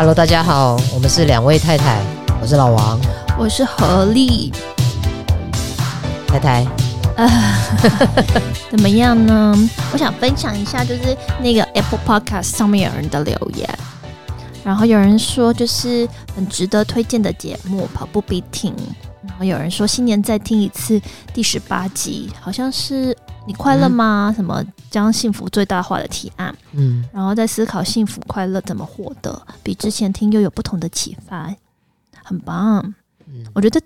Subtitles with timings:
[0.00, 2.00] Hello，大家好，我们是两位太太，
[2.40, 2.98] 我是老王，
[3.38, 4.50] 我是何丽
[6.26, 6.66] 太太。
[7.18, 7.28] 呃，
[8.70, 9.54] 怎么样呢？
[9.92, 13.68] 我想分享一下，就是那个 Apple Podcast 上面有人的留言，
[14.64, 18.74] 然后有人说就是很值得推荐的节目，跑步必听。
[19.28, 20.98] 然后有人说新年再听一次
[21.34, 23.14] 第十八集，好像是。
[23.50, 24.30] 你快乐吗？
[24.30, 26.56] 嗯、什么将幸福最大化的提案？
[26.70, 31.52] 嗯，然后在思考幸福快乐怎么获得，比之前听又有不同的启发，
[32.22, 32.78] 很棒。
[33.26, 33.82] 嗯，我觉得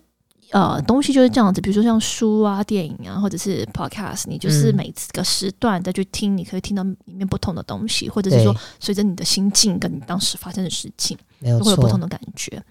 [0.50, 12.62] 呃东西就是这样子，比如说像书啊、电影啊，或者是 podcast，你就是每个时段再去听，你可以听到里面不同的东西，或者是说随着你的心境跟你当时发生的事情，都会有不同的感觉。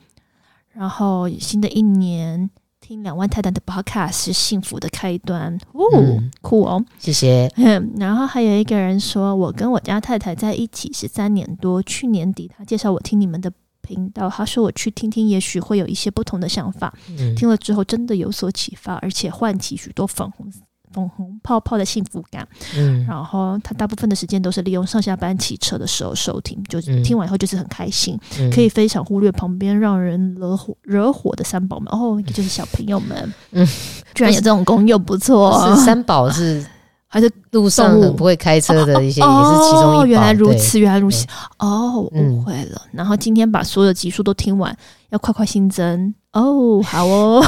[0.71, 2.51] 然后新的一年。
[2.83, 7.49] 听两万太太的 podcast 是幸福的开端，哦，嗯、酷哦，谢谢。
[7.55, 13.49] 嗯 然后还有一个人说，我跟我家太太在一起是三年多，去年底他介绍我听你们的
[13.81, 16.93] 频道，他说我去听听，也许会有一些不同的想法。
[17.17, 20.51] 嗯、听了之后真的有所启发，而且唤起许多粉红。
[20.93, 33.67] 粉红泡泡的幸福感，嗯，然后他大部分的时间都是利用上下班骑车的时候收听，就是听完以后就是很开心，嗯、可以非常忽略旁边让人惹火惹火的三宝们，哦，也就是小朋友们，嗯，
[34.13, 35.67] 居然有这种功用，不错。
[35.67, 36.65] 是三宝是
[37.13, 40.01] 还是路上很不会开车的一些，也是其中一宝。
[40.01, 41.27] 哦，原来如此，原来如此，
[41.59, 42.81] 哦，误会了。
[42.91, 44.75] 然后今天把所有的集数都听完，
[45.11, 46.11] 要快快新增。
[46.31, 47.39] 哦，好哦，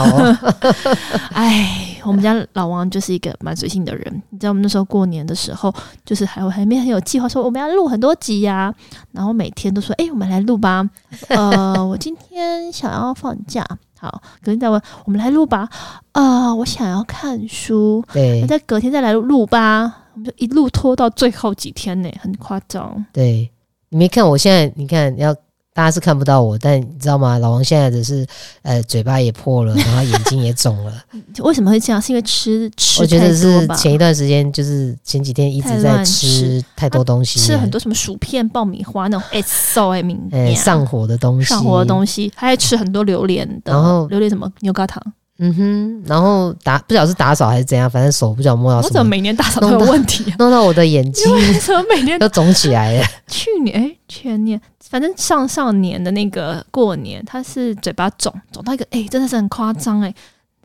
[1.34, 4.22] 哎，我们家老王就是一个蛮随性的人。
[4.30, 5.74] 你知道，我们那时候过年的时候，
[6.06, 8.74] 就是还还没很有计划，说我们要录很多集呀、啊，
[9.14, 10.88] 然后每天都说，哎，我们来录吧。
[11.30, 13.66] 呃，我今天想要放假，
[14.06, 15.68] 好，隔天再问，我们来录吧。
[16.12, 19.82] 啊、呃，我想要看书，对，那再隔天再来录吧。
[20.14, 23.04] 我们就一路拖到最后几天呢，很夸张。
[23.12, 23.50] 对，
[23.90, 25.36] 你没看我现在，你看要。
[25.76, 27.38] 大家是看不到我，但你知道吗？
[27.38, 28.26] 老王现在只是，
[28.62, 30.94] 呃，嘴巴也破了， 然后眼睛也肿了。
[31.40, 32.02] 为什么会这样？
[32.02, 40.18] 是因为吃吃我觉得是前一段时间，就是前几天一直在吃太多东西，吃很多什么薯片、爆米花那种， 哎，so 哎，明，
[40.56, 45.04] 上火的东西，上火的东西，还爱吃很多榴莲的，然后榴莲什么牛轧糖。
[45.38, 48.88] 嗯哼，然后打不晓得是打扫还是怎样，反正手不晓得摸到什么。
[48.88, 50.36] 我怎么每年打扫都有问题啊？
[50.40, 51.26] 弄到我的眼睛，
[51.60, 53.06] 怎么每年都肿起来了？
[53.28, 54.60] 去年哎，前年
[54.90, 60.14] 反正上上年的那个过年，他是嘴巴肿肿到一个哎，真的是很夸张哎，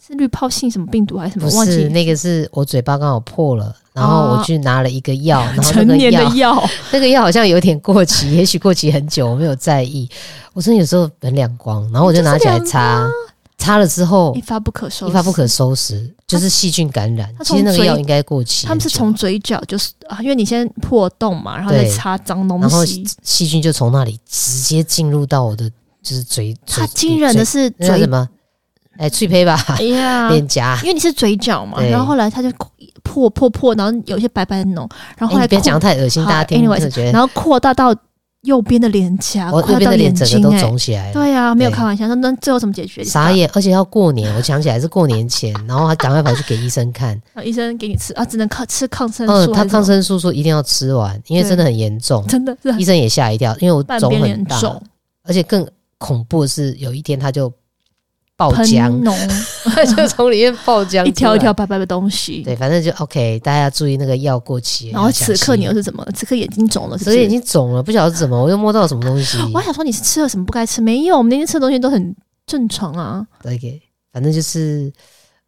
[0.06, 1.50] 是滤泡性什么病毒还是什么？
[1.50, 10.08] 不是，那个是我嘴巴刚好破了，然后我去拿了一个药， 然后那个药成年的药，那个药好像有点过期，也许过期很久，我没有在意。
[10.52, 13.10] 我真的有时候很两光，然后我就拿起来擦。
[13.60, 17.28] 擦了之后一发不可收拾，一发不可收拾，就是细菌感染。
[17.44, 18.66] 其实那个药应该过期。
[18.66, 22.84] 他们是从嘴角，就是啊，因为你先破洞嘛，然后再擦脏东西，然后
[23.22, 25.70] 细菌就从那里直接进入到我的
[26.02, 26.56] 就是嘴。
[26.66, 28.26] 它惊人的是嘴什么？
[28.96, 32.50] 哎，脆胚吧，脸颊，因为你是嘴角嘛，然后后来它就
[33.02, 36.64] 破破破，然后有一些白白的脓，然后后来别讲太恶心，大家听
[37.12, 37.94] 然后扩大到。
[38.42, 41.12] 右边的脸颊，我右边的脸整个都肿起来了。
[41.12, 42.08] 对呀，没有开玩笑。
[42.08, 43.04] 那那最后怎么解决？
[43.04, 47.20] 傻眼，而且要过年，我想起来是过年前， 然后他赶快跑去给医生看。
[47.34, 49.32] 啊医生给你吃啊，只能靠吃抗生素。
[49.32, 52.26] 嗯，他抗生素说一定要吃完，因为真的很严重。
[52.26, 54.58] 真的是， 医生也吓一跳，因为我肿很大，
[55.24, 55.66] 而且更
[55.98, 57.52] 恐怖的是，有一天他就。
[58.40, 59.04] 爆浆，
[59.94, 62.42] 就从里面爆浆，一条一条白白的东西。
[62.42, 64.88] 对，反正就 OK，大家要注意那个药过期。
[64.88, 66.02] 然后此刻你又是怎么？
[66.14, 69.36] 此刻眼睛肿了，所以眼睛肿了，不晓得是怎么，我又摸到什么东西。
[69.52, 70.80] 我还想说你是吃了什么不该吃？
[70.80, 73.26] 没有，我们那天吃的东西都很正常啊。
[73.44, 73.78] OK，
[74.10, 74.90] 反正就是，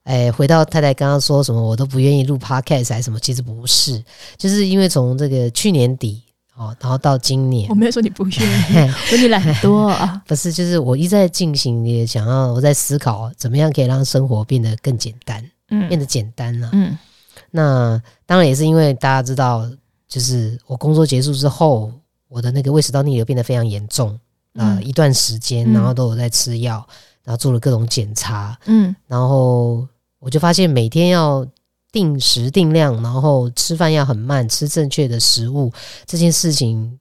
[0.05, 4.05] 哎，回到太太刚刚说什么，我都不愿意录 Podcast 还是什么，其实不是，
[4.37, 6.23] 就是因为从这个去年底。
[6.55, 10.21] 哦，然后到今年，我没有说你不愿意， 说你懒很多啊。
[10.29, 16.97] 不是，就是我一直在进行，也想要我在思考，怎么样可以让生活变得更简单，嗯，变得简单了，嗯。
[17.51, 19.67] 那当然也是因为大家知道，
[20.07, 21.91] 就是我工作结束之后，
[22.29, 24.19] 我的那个胃食道逆流变得非常严重
[24.55, 26.87] 啊，一段时间，然后都有在吃药，
[27.25, 29.89] 然后做了各种检查，嗯，然后
[30.19, 31.47] 我就发现每天要。
[31.93, 35.71] 定时定量，然后吃饭要很慢，吃正确的食物
[36.07, 36.99] 这件事情，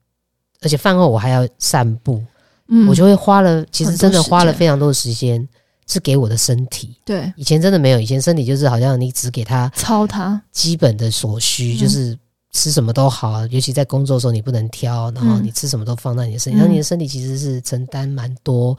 [0.60, 2.22] 而且饭后我还要散步，
[2.68, 5.48] 嗯，我就会花了，其实真的花了非常多的时间，
[5.86, 6.94] 是给我的身体。
[7.04, 10.40] 对，以前真的没有，以前身体就是好像你只给他操他。
[10.52, 12.16] 基本的所需，就是
[12.52, 18.76] 吃什么都好，尤其在工作的时候你不能挑，然后你吃什么都放在你的身体，然后你的身体其实是承担蛮多。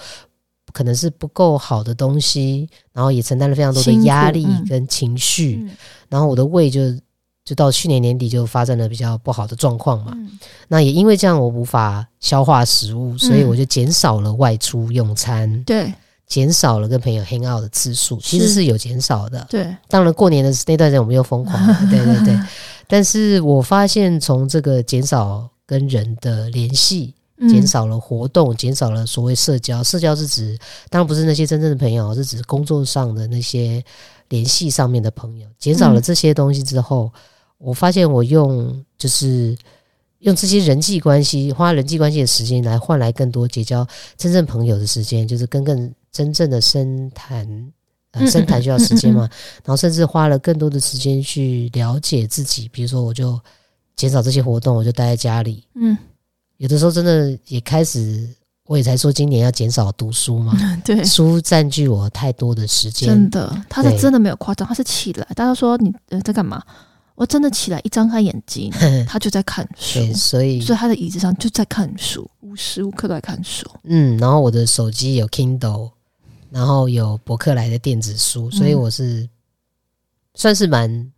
[0.73, 5.71] 可能是不够好的东西，然后也承担了非常多的压力跟情绪，嗯、
[6.09, 6.81] 然后我的胃就
[7.45, 10.11] 就到去年年底就发生了比较不好的状况嘛。
[10.15, 10.37] 嗯、
[10.67, 15.49] 那也因为这样，我无法消化食物，所以我就减少了外出用餐。
[15.49, 15.93] 嗯、对。
[16.25, 19.45] 减少了跟朋友 hang out 的次数，其实是有减少的。
[19.49, 21.77] 对，当然过年的那段时间我们又疯狂 了。
[21.91, 22.39] 对对对，
[22.87, 27.13] 但是我发现从这个减少跟人的联系，
[27.49, 29.83] 减少了活动，减、嗯、少了所谓社交。
[29.83, 30.57] 社交是指，
[30.89, 33.83] 当然不是那些真正的朋友，是指工作上的那些
[34.29, 35.47] 联系上面的朋友。
[35.57, 37.19] 减少了这些东西之后，嗯、
[37.57, 39.57] 我发现我用就是。
[40.23, 43.85] 用这些人际关系，花人际关系的时间来换来更多结交
[44.15, 47.73] 真正朋友的时间，就是跟更真正的深谈，
[48.11, 49.29] 呃，深谈需要时间嘛。
[49.65, 53.37] 然后甚至花了更多的时间去了解自己，比如说我就
[53.97, 55.67] 减少这些活动，我就待在家里。
[55.75, 55.97] 嗯，
[56.63, 58.25] 有的时候真的也开始，
[58.67, 60.57] 我也才说今年要减少读书嘛。
[60.81, 63.09] 对，书占据我太多的时间。
[63.09, 66.63] 真的，他是真的没有夸张，他是起来，大家说你呃在干嘛？
[67.15, 68.71] 我真的起来一张开眼睛，
[69.05, 73.67] 他就在看书，所以所以他的椅子上就在看书，无时无刻都在看书。
[73.83, 75.91] 嗯，然后我的手机有 Kindle，
[76.49, 79.29] 然后有博客来的电子书，所以我是、嗯、
[80.35, 81.11] 算是蛮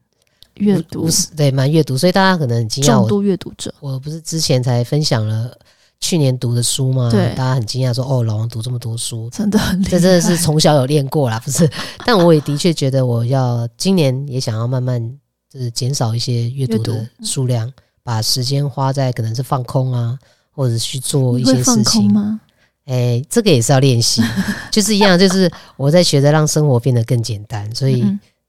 [0.55, 1.97] 阅读，对，蛮阅读。
[1.97, 3.73] 所以大家可能很惊讶，重度阅读者。
[3.79, 5.51] 我不是之前才分享了
[5.99, 7.09] 去年读的书吗？
[7.11, 11.69] 对，大家很惊讶说：“哦，老王读这么多书，真的很厉害。”这真的是从小有练过啦， 不是？
[12.05, 15.01] 但我也的确觉得，我要今年也想要慢慢
[15.49, 15.59] 就。
[15.59, 17.71] 是减少一些阅读的数量，
[18.03, 20.19] 把时间花在可能是放空啊，
[20.51, 22.41] 或者去做一些事情吗？
[22.87, 24.21] 哎、欸，这个也是要练习，
[24.69, 27.73] 就是一样，就是我在学着让生活变得更简单。
[27.73, 28.05] 所以，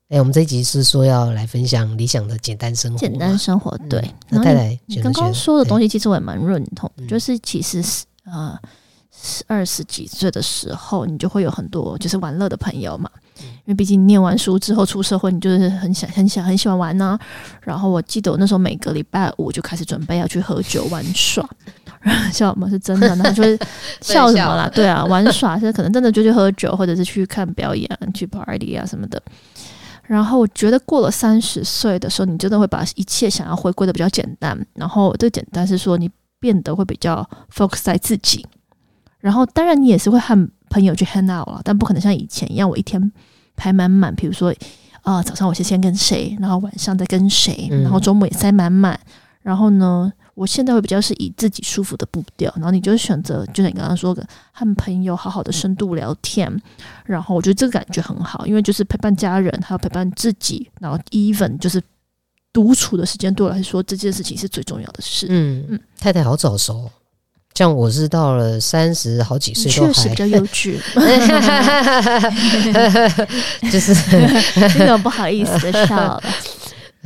[0.09, 3.77] 哎、嗯欸，我们这一集是说要来分享理想的简单生活，简单生活。
[3.89, 8.59] 对，嗯、那太太你刚刚说的东西，其实我也蛮认同，就是其实是呃。
[9.47, 13.11] 二十几岁的时候，你就会有很多就是玩乐的朋友嘛。
[13.39, 17.21] 因为毕竟念完书之后出社会，你就是很想、很想、很喜欢玩呢、啊。
[17.63, 21.49] 然后我记得我那时候每个礼拜五就开始准备要去喝酒玩耍，
[22.31, 23.15] 笑什么是真的？
[23.17, 23.59] 那就是
[24.03, 24.71] 笑什么啦？
[24.75, 29.21] 对啊，玩耍是可能真的就去喝酒，或者是去看表演、去 party 啊什么的。
[30.07, 34.57] 然后我觉得过了三十岁的时候，你真的会把一切想要回归的比较简单。
[34.75, 38.47] 然后这个简单是说，你变得会比较 focus 在自己。
[39.19, 43.13] 然后，当然你也是会和朋友去 hang out 了，但不可能像以前一样，我一天
[43.57, 44.15] 排满满。
[44.15, 44.51] 比如说，
[45.03, 48.99] 啊、呃，早上我是先跟谁，然后晚上再跟谁，然后周末也塞满满。
[49.43, 54.23] 然后呢，我现在会比较是以自己舒服的步调，然后你就选择，就像你刚刚说的，
[54.53, 56.63] 和朋友好好的深度聊天。
[57.07, 61.83] 然后我觉得这个感觉很好，因为就是陪伴家人，还有陪伴自己，然后 even 就是
[62.53, 65.27] 独处的时间，对我来说这件事情是最重要的事。
[65.31, 66.91] 嗯嗯，太太好早熟。
[67.55, 70.77] 像我是到了三十好几岁，确实比较幼稚，
[73.73, 73.95] 就是
[74.79, 76.23] 那种不好意思的笑了。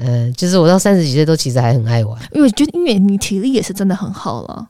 [0.00, 4.67] 嗯，就是我到三十几岁都其实还很爱玩，因为觉得因为你体力也是真的很好了。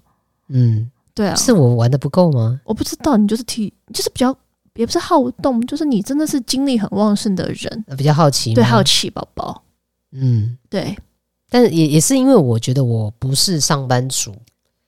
[0.49, 2.61] 嗯，对啊，是我玩的不够吗？
[2.65, 4.37] 我不知道，你就是体就是比较
[4.75, 9.62] 也不是好动，就是你真的是精力很旺盛的人，比较好奇，对，好奇宝宝。
[10.12, 10.97] 嗯，对，
[11.49, 14.35] 但是也也是因为我觉得我不是上班族。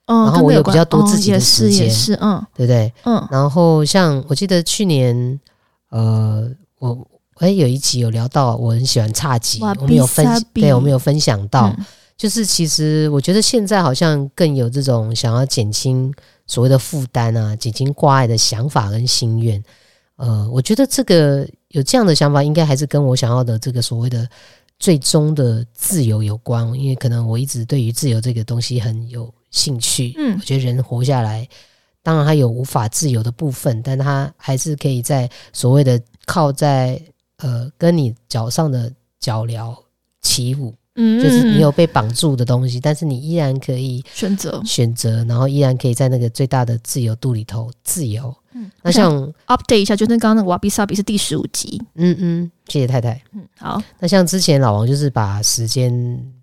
[0.05, 2.93] 然后我有比较多自己的时间，是嗯，对不对？
[3.05, 3.25] 嗯。
[3.31, 5.39] 然后像我记得去年，
[5.91, 6.45] 呃，
[6.79, 7.07] 我
[7.37, 11.75] 哎有一集有聊到，我很喜欢差集，我们有分，对，我们有分享到，
[12.17, 16.13] 就是其实我觉得现在好像更有这种想要减轻
[16.47, 19.63] 所谓的负担啊，减轻挂碍的想法跟心愿。
[20.15, 24.27] 呃，我觉得这个有这样的想法，应该还是跟我想要的这个所谓的
[24.79, 29.33] 最终的自由有关，因为可能我一直对于自由这个东西很有。
[29.53, 31.47] 兴趣，嗯，我觉得人活下来，
[32.01, 36.99] 当然他有无法自由的部分，但他还是可以在所谓的靠在
[37.43, 39.75] 呃跟你脚上的脚镣
[40.21, 48.33] 起舞，嗯，就是你有被绑住的东西，但是你依然可以选择选择，然后依然可以在那个最大的自由度里头自由。
[48.53, 56.33] 嗯，那像 update 一下，就是刚刚那个瓦比萨比是第十五集，嗯嗯，谢谢太太，嗯，好，那像之前老王就是把时间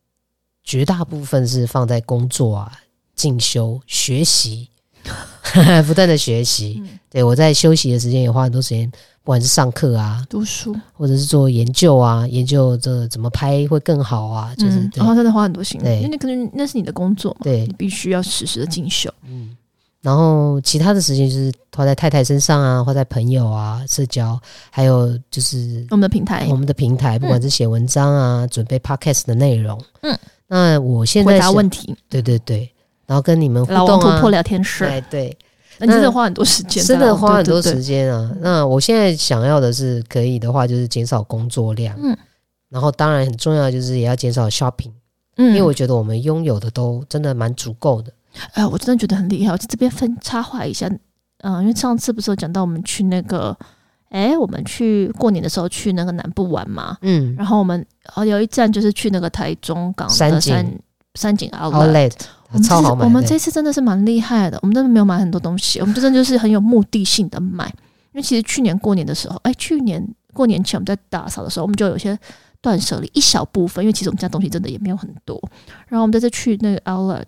[0.62, 2.72] 绝大部分是放在工作啊。
[3.16, 4.70] 进修学习，
[5.86, 6.80] 不断的学习。
[6.82, 8.90] 嗯、对，我在休息的时间也花很多时间，
[9.30, 14.52] 不管是上课啊、读书，或者是做研究啊，研究这怎么拍会更好啊。
[14.58, 15.12] 就是，然后、嗯对。
[15.12, 16.02] 哦、真的花很多心力，对。
[16.02, 19.08] 因为可能那是你的工作嘛，对，你必须要实时的进修。
[19.28, 19.56] 嗯，
[20.02, 24.36] 然后其他的时间就是花在太太身上啊，花在朋友啊、社交，
[24.68, 29.80] 还有就是我们的平台，我们的平台，不管是写文章啊、嗯、准备 podcast 的内容。
[30.00, 30.18] 嗯，
[30.48, 32.68] 那我现在回答问题，对对对。
[33.06, 35.38] 然后跟你们互动啊，突破聊天室，对对，
[35.80, 38.30] 那你真的花很多时间，真的花很多时间啊。
[38.40, 42.16] 那我现在想要的是，可以的话，就是减少工作量，嗯，
[42.68, 44.92] 然后当然很重要就是也要减少 shopping，
[45.36, 48.12] 嗯，因为我觉得我们拥有的都真的蛮足够的。
[48.52, 49.52] 哎，我真的觉得很厉害。
[49.52, 50.86] 我在这边分插话一下，
[51.38, 53.56] 嗯、呃，因为上次不是有讲到我们去那个，
[54.10, 57.84] 哎，我们去过年的时候去那个南部玩嘛，嗯，然后我们
[58.14, 60.80] 哦有一站就是去那个台中港的三井
[61.14, 61.36] 三
[62.58, 63.04] 超好买。
[63.04, 67.66] 我们这次真的是蛮厉害的，我们真的没有买很多东西，我们真的就是很有目的性的买。
[68.12, 72.18] 因为其实去年过年的时候，哎，去年过年前我们在打扫的时候，我们就有些。
[72.62, 75.42] 断舍离一小部分，因为其实我们家东西真的也没有很多。
[75.88, 77.24] 然后我们这次去那个 Outlet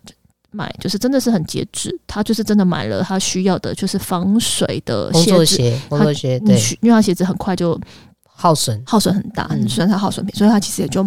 [0.51, 1.99] 买，就是真的是很节制。
[2.05, 6.39] 他就是真的买了他需要的，就是防水的工作鞋、工作鞋。
[6.41, 7.75] 对，因为他鞋子很快就
[8.27, 11.01] 耗损，耗损很大，很算它耗损品，所以他其实也就。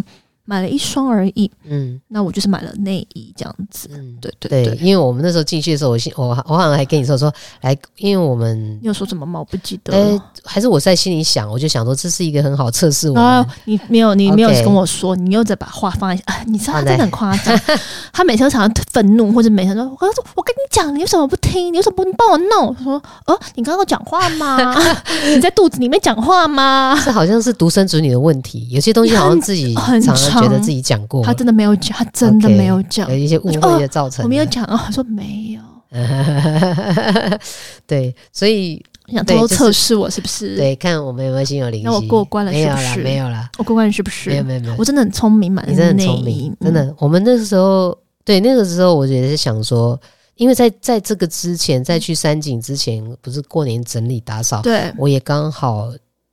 [0.46, 9.40] 买了一双而已，嗯，那我就是买了内衣这样子，嗯，对对对，因为我们那时候进去的时候，我我我好像还跟你说说，来，因为我们你有说什么吗？
[9.40, 17.60] 我不记得，哎，还是我在心里想，我就想说这是一个很好测试我啊，你没有，你没有跟我说，你又在把话放在，你知道他真的很夸张，
[18.12, 21.72] 他每天常常愤怒，或者每天说，我说我跟你讲，你为什么不听？
[21.72, 22.74] 你为什么不帮我弄？
[22.76, 24.74] 他说，哦，你刚刚讲话吗？
[25.26, 26.96] 你在肚子里面讲话吗？
[27.04, 30.35] 这好像是独生子女的问题，有些东西好像自己常常。
[30.40, 34.24] 觉得自己讲过，他真的没有讲，他真的没有讲，okay, 有一些误会的造成。
[34.24, 35.60] 我没有讲啊，他说没有。
[37.86, 40.56] 对，所以想偷偷测试我是不是？
[40.56, 41.86] 对，看我们有没有心有灵犀。
[41.86, 43.02] 那我过关了是不是？
[43.02, 44.28] 没有啦，我过关了是不是？
[44.28, 46.94] 没有没有没有，我真的很聪明嘛，你真的很聪明，真的。
[46.98, 49.98] 我们那个时候，对那个时候，我也是想说，
[50.34, 55.90] 因为在在这个之前，在去山景之前，不是过年整理打扫，对，我也刚好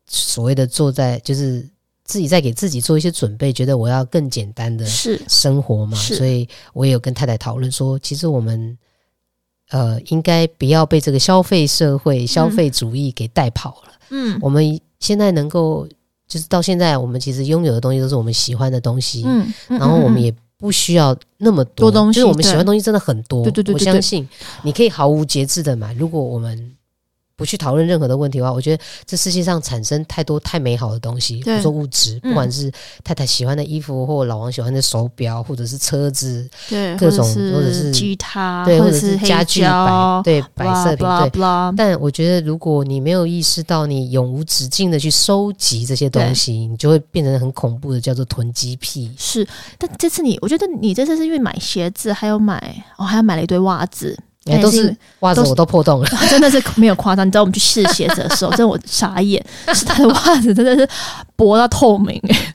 [0.08, 1.66] 所谓的坐在就是。
[2.06, 8.78] 自己在给自己做一些准备，觉得我要更简单的生活嘛，所以我也有跟太太讨论说，其实我们
[9.70, 13.94] 呃应该不要被这个消费社会、消费主义给带跑了。
[14.10, 15.88] 嗯，我们现在能够
[16.28, 24.28] 就是到现在，我们其实拥有的东西都是我们喜欢的东西，嗯，然后我们也不需要那么多，多东西，就是我们喜欢的东西真的很多，对对对，我相信
[24.62, 26.76] 你可以毫无节制的买，如果我们。
[27.36, 32.72] 不去讨论任何的问题的话，我觉得这世界上产生太多太美好的东西，比如说物质，不管是
[33.04, 41.74] 太太喜欢的衣服，或老王喜欢的手表，或者是车子，对，各种或者是吉他，对，或者是家具摆，对，摆设品，对。
[41.76, 49.12] 但我觉得，如果你没有意识到你永无止境的去收集这些东西，你就会变成很恐怖的，叫做囤积癖。
[49.18, 49.48] 是，
[49.80, 54.18] 但这次你，我觉得你这次是因为买鞋子，还有买，哦，还要买了一堆袜子。
[54.46, 57.26] 欸、都是袜子，我都破洞了， 真的是没有夸张。
[57.26, 60.88] 你知道我们去试鞋子的时候，真的我傻眼， 是他的袜子真的是
[61.36, 62.54] 薄到透明， 哎，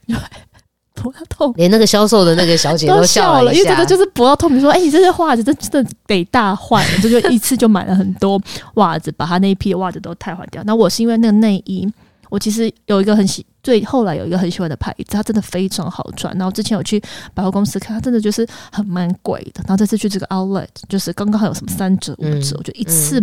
[0.95, 8.41] 薄到透明，连那个销售的那个小姐都笑了，了因为这个就是薄到透明，说：“哎、欸，你这些袜子真真的得大换。”这就一次就买了很多
[8.75, 10.63] 袜子，把他那一批的袜子都汰换掉。
[10.67, 11.91] 那我是因为那个内衣。
[12.31, 16.37] 我其实有一个很喜，最后来有一个很喜欢的牌子，它真的非常好穿。
[16.37, 17.03] 然后之前有去
[17.35, 19.63] 百货公司看，它真的就是很蛮贵的。
[19.67, 23.21] 然后这次去这个 Outlet，就是刚刚还有什么三折五折，我就一次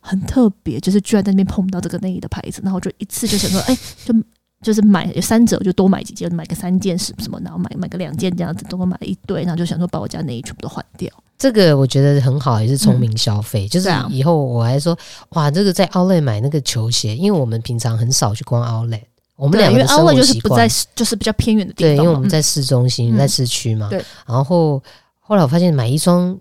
[0.00, 4.14] 很特别，就是居然在那边碰不到这个内衣的牌子，然后我就一次就想说，哎、欸，就
[4.62, 11.10] 就是买有三折，就多买几件，买个三件什么什么，然后买买个两件这样子，总共买了一堆，然后就想说把我家内衣全部都换掉。
[11.38, 13.66] 这个我觉得很好，也是聪明消费。
[13.66, 14.96] 嗯、就是以后我还说，
[15.30, 19.02] 哇，这个在 Outlet 买那个球鞋，因为我们平常很少去逛 Outlet，
[19.36, 21.94] 我们两个 Outlet 就是不在，就是比较偏远的地方。
[21.94, 23.90] 对，因为我们在市中心，嗯、在市区嘛。
[23.90, 24.02] 对。
[24.26, 24.82] 然后
[25.20, 26.34] 后来我发现买一双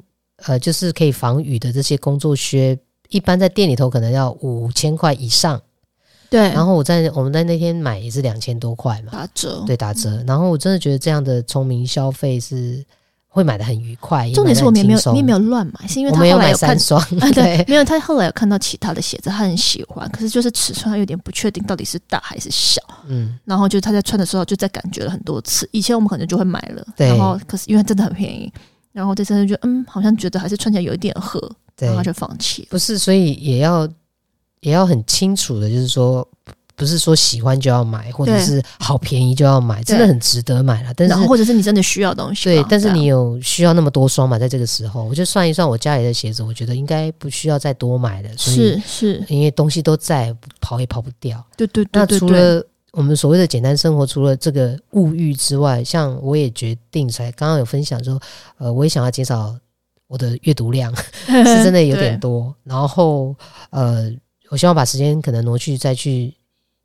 [0.46, 2.80] 呃，就是可以防雨的这些工作靴，
[3.10, 5.62] 一般在店里头可能要五千块以上。
[6.38, 6.50] 对。
[6.54, 9.64] 然后我在我们在那天买也是两千多块嘛，打折。
[9.66, 10.24] 对，打折。
[10.28, 12.86] 然后我真的觉得这样的聪明消费是。
[13.28, 28.50] 会买的很愉快，重点是我们也没有，你也没有乱买，是因为他后来有看，双，对，对，没有，他后来有看到其他的鞋子，他很喜欢，可是就是尺寸他有点不确定到底是大还是小，嗯，然后就他在穿的时候就在感觉了很多次，以前我们可能就会买了，对，然后可是因为真的很便宜，
[28.94, 31.38] 然后这次就觉得嗯，好像觉得还是穿起来有一点合，
[31.76, 33.86] 然后就放弃，不是，所以也要
[34.66, 36.28] 也要很清楚的，就是说。
[36.78, 40.94] 不是说喜欢就要买，或者是好便宜就要买，真的很值得买了。
[40.94, 44.38] 但是或者是你真的需要东西，对，但是你有需要那么多双嘛？
[44.38, 48.30] 在这个时候，我就算一算我家里的鞋子，我觉得应该不需要再多买了。
[48.38, 51.42] 是是，因为东西都在，跑也跑不掉。
[51.56, 58.20] 对对对，那除了我们所谓的简单生活，除了这个物欲之外，像我也决定才刚刚有分享说，
[58.58, 59.56] 呃，我也想要减少
[60.08, 60.94] 我的阅读量，
[61.26, 62.54] 是真的有点多。
[62.66, 63.34] 然后
[63.70, 64.12] 呃，
[64.50, 66.34] 我希望把时间可能挪去再去。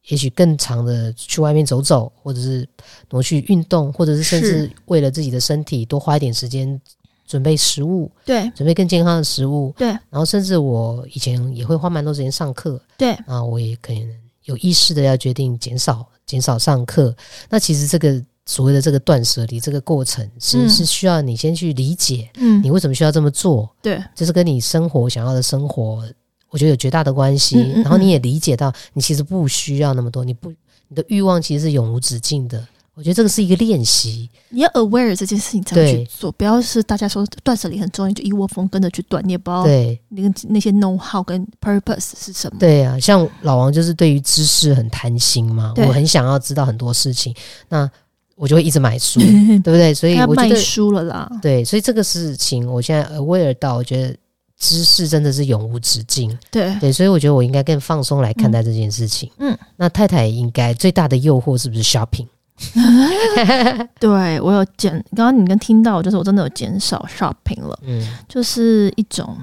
[0.09, 2.67] 也许更长的去外面走走，或者是
[3.11, 6.81] 挪去运动，或者是甚至为了自己的身体多花一点时间
[7.27, 9.89] 准备食物，对，准备更健康的食物，对。
[9.89, 13.13] 然后甚至我以前也会花蛮多时间上课，对。
[13.27, 14.03] 啊，我也可能
[14.45, 17.15] 有意识的要决定减少减少上课。
[17.51, 23.71] 那其实这个所谓的这个断舍离这个过程，其实是需要你先去理解，嗯，你为什么需要这么做？
[23.83, 26.03] 对，就是跟你生活想要的生活，
[26.51, 27.57] 我觉得有绝大的关系。
[27.57, 30.53] 嗯嗯嗯，然后你也理解到，你其实不需要那么多，你不，
[30.89, 32.67] 你的欲望其实是永无止境的。
[32.93, 39.65] 我觉得这个是一个练习，你要 aware 这件事情才去做，不要是大家说断舍离很重要，就一窝蜂跟着去断，你也不知道
[40.11, 42.59] 那个那些 know how 跟 purpose 是什么。
[42.59, 47.35] 对啊，像老王就是对于知识很贪心嘛，我很想要知道很多事情，
[47.71, 47.91] 那
[48.35, 49.19] 我就会一直买书，
[49.65, 49.95] 对不对？
[49.95, 51.31] 所以我觉得卖书了啦。
[51.41, 54.15] 对，所以这个事情我现在 aware 到，我觉得
[54.61, 56.39] 知识真的是永无止境。
[56.51, 59.29] 对对，所以我觉得我应该更放松来看待这件事情。
[59.39, 62.27] 嗯，那太太应该最大的诱惑是不是 shopping？
[63.99, 69.35] 对，我有减，刚刚你跟听到，就是我真的有减少 shopping 了，嗯，就是一种，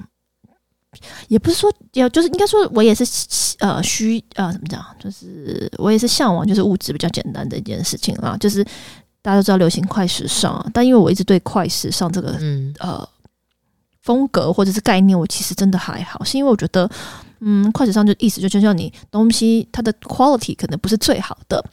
[1.27, 3.03] 也不是说要，就是应该说，我也是
[3.57, 8.63] 呃需呃怎么讲，就是我也是向往，就是物质比较简单的一件事情啦，就是
[9.23, 13.09] 大家都知道流行快时尚，但因为我一直对快时尚这个嗯呃
[14.07, 16.89] 风格或者是概念，我其实真的还好，是因为我觉得
[17.41, 21.63] 嗯快时尚就意思就就像你东西它的 quality 可能不是最好的。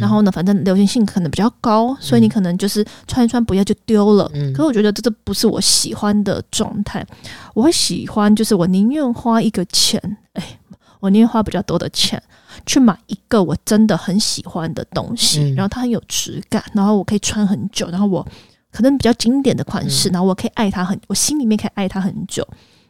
[0.00, 4.30] 然后呢，反正流行性可能比较高，所以你可能就是穿一穿不要就丢了。
[4.32, 7.04] 嗯、可是我觉得这这不是我喜欢的状态。
[7.52, 10.00] 我会喜欢，就是我宁愿花一个钱，
[10.34, 10.58] 哎，
[11.00, 12.22] 我宁愿花比较多的钱
[12.64, 18.24] 去买一个我真的很喜欢的东西，嗯、然后它很有质感，然后我可以穿很久，然后我
[18.72, 22.46] 可能比较经典的款式，然后我可以爱它很，我心里面可以爱它很久。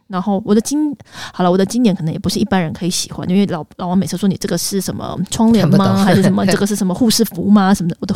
[0.07, 0.95] 然后我的经
[1.33, 6.03] 好了，我的经典可能也不是一般人可以喜欢，因为老老王每次说你这个是什么窗帘吗？
[6.03, 6.45] 还是什么？
[6.47, 7.73] 这个是什么护士服吗？
[7.73, 7.97] 什么的？
[7.99, 8.13] 我都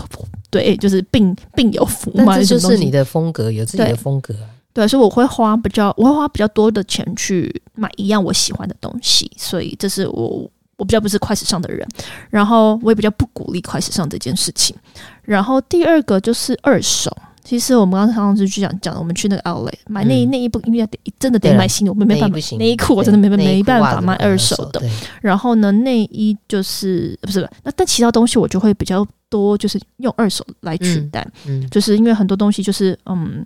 [0.51, 2.38] 对，就是病病友服嘛。
[2.38, 4.36] 这就是你的风格，有自己的风格。
[4.74, 11.88] 对，所以我会花比较，我会花比较多的钱去买一样我喜欢的东西，所以这是我我比较不是快时尚的人，
[12.29, 14.75] 然后我也比较不鼓励快时尚这件事情。
[15.24, 17.12] 然后第二个就是二手。
[17.48, 22.38] 其实我们刚刚上次去讲讲，我们去那个 Outlet 买内衣内衣不，因为得真的得买新的，我们没办法。
[22.57, 24.81] 内衣裤我真的没没没办法买二手的。
[25.22, 31.25] 然后呢，内衣就是不是那，但其他东西我就会比较多，就是用二手来取代。
[31.46, 33.46] 嗯，就是因为很多东西就是嗯，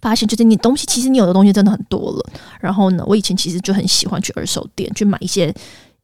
[0.00, 2.32] 发现就是你东西其实你有的东西真的很多了。
[2.60, 5.54] 然后呢，我以前其实就很喜欢去二手店去买一些。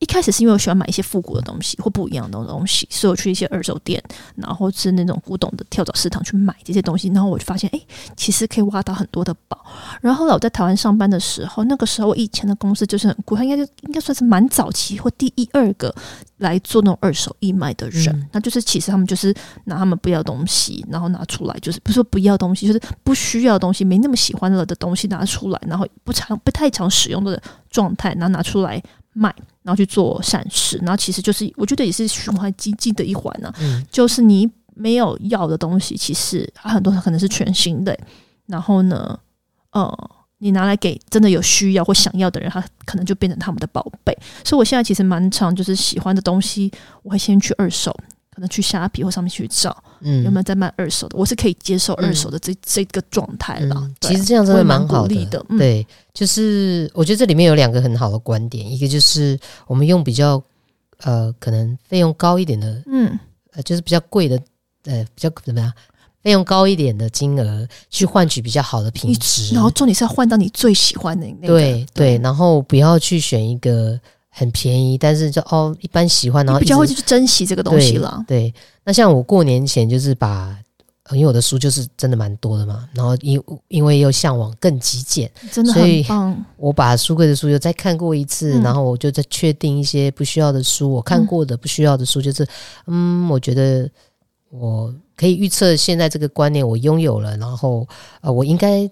[0.02, 4.02] 一开始是因为我喜欢买一些复古的东西或不一样的东西，所以我去一些二手店，
[4.34, 7.80] 然后是那种古董的跳蚤市场去买这些东西，然后我就发现，哎，
[8.16, 9.64] 其实可以挖到很多的宝。
[10.00, 15.94] 然后后来我在台湾上班的时候，那个时候我以前的公司就是很酷，它应该就应该算是蛮早期或第一二个
[16.38, 18.08] 来做那种二手义卖的人。
[18.08, 19.32] 嗯、那就是其实他们就是
[19.66, 29.34] 拿他们不要东西，然后拿出来，就是不是说不要东西，就是不需要东西，没那么喜欢了的东西拿出来，然后不常不太常使用的状态，然后拿出来卖。
[29.64, 33.54] 然后去做善事，然后其实就是我觉得也是循环经济的一环呢、啊。
[33.60, 37.96] 嗯，就是你没有要的东西，其实它很多可能是全新的。
[38.46, 39.16] 然后呢，
[39.70, 44.12] 呃，你拿来给真的有需要或想要的人，他可能就变成他们的宝贝。
[44.44, 46.68] 所以我现在其实蛮常，就是喜欢的东西，
[47.04, 47.96] 我会先去二手。
[48.34, 51.18] 可能去虾皮或上面去找，嗯，有没有在卖二手的？
[51.18, 53.90] 我是可以接受二手的这、嗯、这个状态了。
[54.00, 60.42] 其实这样真的蛮好的，的嗯、对，就是我觉得这里面有两个很好的观点，一个就是我们用比较
[61.02, 63.18] 呃可能费用高一点的，嗯，
[63.52, 64.40] 呃就是比较贵的，
[64.84, 65.70] 呃比较怎么样，
[66.22, 74.00] 费用高一点的金额去换取比较好的品质，然后重点是要换到你最喜欢的那个，对对，对，然后不要去选一个。
[74.34, 78.24] 很便宜，但是就哦，一般喜欢，然后比较会去珍惜这个东西了。
[78.26, 80.58] 对，那像我过年前就是把，
[81.10, 86.32] 因为我的书就是真的蛮多的嘛，然后因因为又向往更极简，真的很棒。
[86.32, 92.46] 所以我把书柜的书又再看过一次，嗯、然后我就再确定一些不需要的书，我看过的不需要的书，就是
[92.86, 93.86] 嗯，我觉得
[94.48, 97.86] 我可以预测现在这个观念我拥有了，然后
[98.22, 98.90] 呃，我应该。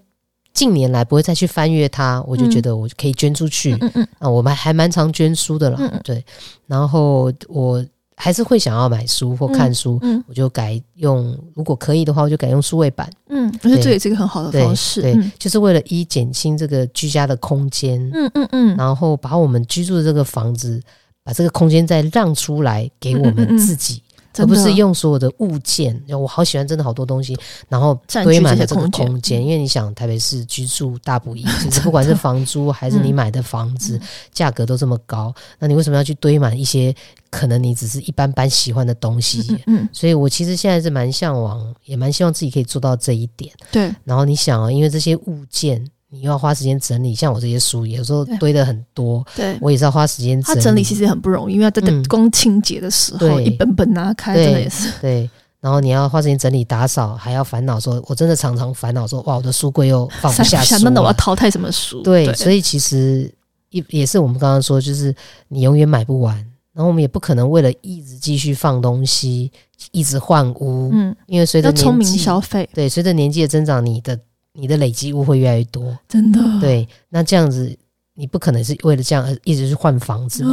[0.53, 3.77] 近年来不会再去翻阅它，我就觉得我可以捐出去。
[3.81, 5.77] 嗯嗯啊，我们还蛮常捐书的啦。
[5.79, 6.25] 嗯嗯对，
[6.67, 7.83] 然后我
[8.15, 13.09] 还是会想要买书或看书，我就改用，如果可以的话，我就改用数位版。
[13.29, 15.01] 嗯，我觉得这也是一个很好的方式。
[15.01, 17.99] 对，就是为了一减轻这个居家的空间。
[18.13, 20.79] 嗯嗯嗯，然后把我们居住的这个房子，
[21.23, 24.03] 把这个空间再让出来给我们自己。
[24.37, 29.41] 而不是用所有的物件，我好喜欢，真的好多东西，然后堆满了这个空间。
[29.41, 33.99] 因为你想，台北市居住大不易，就是 不管是房租还是你买的房子，
[34.31, 36.95] 价格都这么高，那你为什么要去堆满一些
[37.29, 39.57] 可能你只是一般般喜欢的东西？
[39.67, 43.53] 嗯，所以我其实现在是蛮向往，也蛮希望自己可以做到这一点。
[43.71, 43.93] 对。
[44.03, 47.15] 然后你想啊，因为这些物件，你又要花时间整理。
[47.15, 50.41] 像我这些书，有时候堆的很多，对我也是要花时间。
[50.41, 55.29] 它整理其实也很不容易，因为在光清洁的时候，嗯、一本本拿开，真的也是对。
[55.61, 62.01] 然后你要花时间整理打扫，还要烦恼说，我真的常常烦恼说，哇，我的书柜又放不下书，那我要淘汰什么书？
[62.01, 63.31] 对，对所以其实
[63.69, 65.15] 也也是我们刚刚说，就是
[65.49, 66.35] 你永远买不完，
[66.73, 69.51] 然后我们也不可能为了一直继续放东西，
[69.91, 74.19] 一直换屋，嗯，因为随着聪明消费，对，随着年纪的增长，你的
[74.53, 77.77] 你的累积物会越来越多，真的，对，那这样子。
[78.13, 80.43] 你不可能是为了这样而一直去换房子，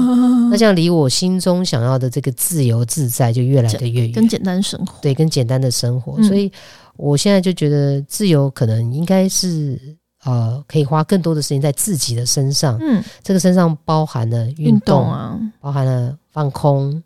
[0.49, 6.23] 那这样离我心中想要的这个自由自在就越来的越远，跟简单生活，对，跟简单的生活。
[6.23, 6.51] 所以
[6.97, 9.79] 我现在就觉得自由可能应该是
[10.25, 12.79] 呃，可以花更多的时间在自己的身上。
[12.81, 17.03] 嗯，这个身上包含了运动啊，包含了放空，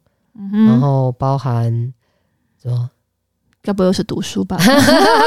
[0.53, 1.73] 然后包含
[2.63, 2.91] 什么？
[3.63, 4.59] 该不会又是读书吧？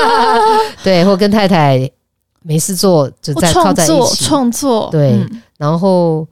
[0.84, 1.90] 对，或跟太太。
[2.48, 6.28] 没事做就在靠在一起创作，对，嗯、然后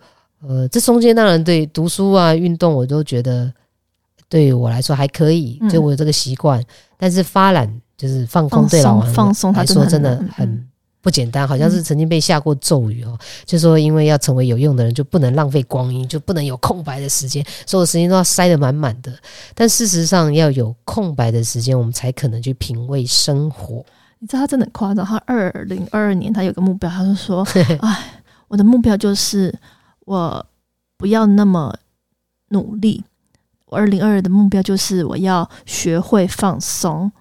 [0.47, 3.51] 呃，这中间当然对读书啊、运动，我都觉得
[4.29, 6.63] 对于我来说还可以，嗯、就我有这个习惯。
[6.99, 10.42] 但是发懒就是放空，对老王放松来说真的很
[11.03, 19.13] 不简单，好像是曾经被下过咒语哦，嗯、就说因为要成为有用的人，就不能浪费光阴，就不能有空白的时间，所有时间都要塞得满满的。
[19.53, 23.83] 但事实上，要有空白的时间，我们才可能去品味生活。
[24.19, 27.45] 你知道他真的很夸张，他二零二二年他有个目标，他就说
[27.83, 29.53] ：“哎，我的目标就是
[30.05, 30.45] 我
[30.97, 31.75] 不要那么
[32.51, 33.03] 努力。
[33.65, 37.11] 我二零二二的目标就是我要学会放松。”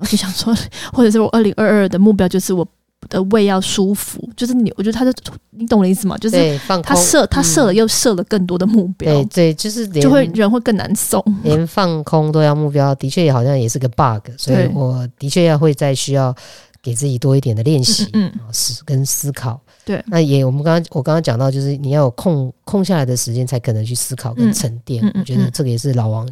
[0.00, 0.56] 我就想说，
[0.94, 2.66] 或者是我二零二二的目标就是我。
[3.08, 5.12] 的胃要舒服，就是你，我觉得他就
[5.50, 6.16] 你懂我的意思吗？
[6.18, 16.34] 就是他设他设了又设了更多的目标，对对，就是就会人会更难受，连放空都要目标，的确也好像也是个 bug，所以我的确要会再需要
[16.82, 25.02] 给自己多一点的练习，嗯，思跟思考，对，那也我们刚刚我刚刚讲到，就是你要有空空下来的时间，才可能去思考跟沉淀。
[25.14, 26.28] 我觉得这个也是老王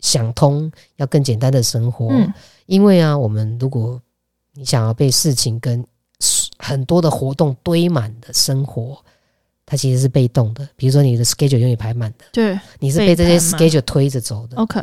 [0.00, 2.10] 想通要更简单的生活，
[2.66, 4.00] 因为啊，我们如果
[4.54, 5.84] 你想要被事情跟
[6.60, 9.02] 很多的活动堆满的生活，
[9.64, 10.68] 它其实是被动的。
[10.76, 14.56] 比如说，你的 schedule 永远排满的，对，你是被这些 schedule 推着走的。
[14.58, 14.80] OK。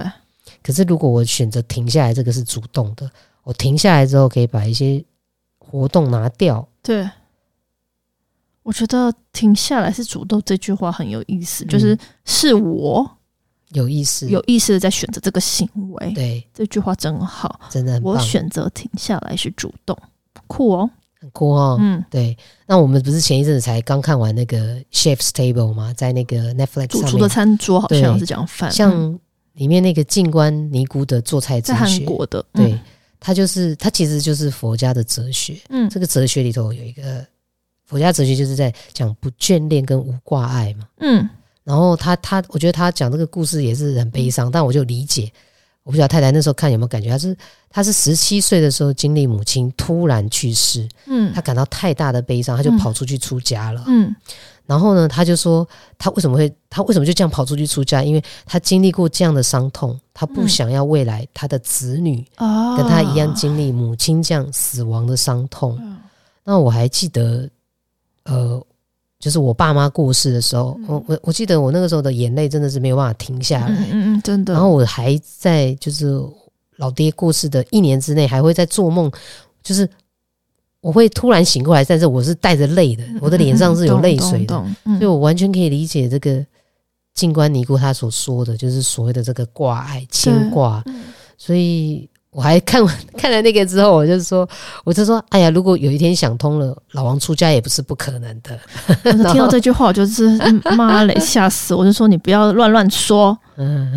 [0.64, 3.10] 可是，如果我选择停下来，这个是主动的。
[3.44, 5.04] 我停下来之后，可以把一些
[5.60, 6.68] 活动拿掉。
[6.82, 7.10] 对，
[8.64, 13.10] 我觉得停下来是主动这句话很有意思，嗯、就是是我
[13.70, 16.12] 有意思、有意识的在选择这个行为。
[16.14, 18.04] 对，这句话真好，真的很。
[18.04, 19.98] 我选择停下来是主动，
[20.48, 20.90] 酷哦。
[21.20, 22.38] 很酷哦，嗯，对。
[22.66, 25.94] 那我们不是前一阵子才刚看完那个《Chef's Table》吗？
[25.94, 29.20] 在那个 Netflix 主厨的餐桌好像是讲饭，像
[29.54, 32.80] 里面那个静观尼姑的做菜哲学，韩国的，对，
[33.20, 35.58] 他就是他其实就是佛家的哲学。
[35.70, 37.26] 嗯，这个哲学里头有一个
[37.86, 40.88] 佛家哲学，就是在讲不眷恋跟无挂碍嘛。
[41.00, 41.28] 嗯，
[41.64, 45.32] 然后他他，我觉得他讲这个故事也是很悲伤，但我就理解。
[45.88, 47.38] 我不知道太太那时候看有没有感觉，她是
[47.70, 54.14] 她是十七岁的时候经历母亲突然去世，嗯，他感到太大的悲伤，她就跑出去出家了，嗯，
[54.66, 55.66] 然后呢，他就说
[55.98, 58.04] 他为什么会他为什么就这样跑出去出家？
[58.04, 65.80] 因为他经历过这样的伤痛，他不想要未来他的子女跟他一样经历母亲这样死亡的伤痛。
[66.44, 67.50] 那我还记得，
[68.26, 68.62] 呃。
[69.20, 74.54] 就是我爸妈过世的时候，我我我记得我那个时候的眼泪真的是没有办法停下来，嗯嗯，真的。
[74.54, 76.22] 然后我还在就是
[76.78, 79.12] 老爹过世的一年之内，还会在做梦，
[79.64, 79.90] 就是
[80.82, 86.46] 我会突然醒过来，但是我是带着泪的，我的脸上是有泪水的，所以我完全可以理解这个
[87.16, 90.84] 静观尼姑他所说的就是所谓的这个挂碍牵挂，
[91.38, 92.10] 所以。
[92.30, 94.48] 我还看完 看了那个之后，我就说，
[94.84, 98.60] 我就说，哎呀，如果有一天想通了，老王出家也不是不可能的。
[99.32, 100.30] 听到这句话，我就是
[100.76, 101.74] 妈嘞， 吓死！
[101.74, 103.36] 我就说你不要乱乱说，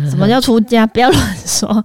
[0.09, 0.87] 什么叫出家？
[0.87, 1.83] 不要乱说。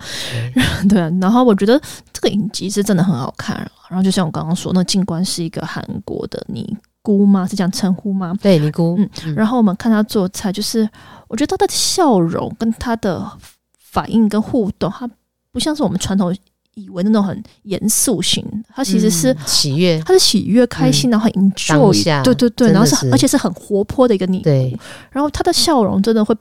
[0.89, 1.79] 对啊，然后我觉得
[2.13, 3.57] 这个影集是真的很好看。
[3.89, 7.47] 然后就像我刚刚说，那静观是一个韩国的尼姑吗？
[7.47, 8.33] 是这样称呼吗？
[8.41, 8.97] 对，尼姑。
[9.25, 9.35] 嗯。
[9.35, 10.89] 然后我们看她做菜，就是
[11.29, 13.31] 我觉得她的笑容跟她的
[13.79, 15.11] 反应跟互动，他。
[15.57, 16.37] 不像是我们传统
[16.75, 24.79] 以为的那种很严肃型，他其实是喜悦，他是喜悦、开心，然后很 enjoy，对对对，然后是而且是很活泼的一个你，对，
[25.11, 26.37] 然后他的笑容真的会，